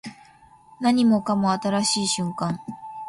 [0.79, 2.57] 何もかも新しい瞬間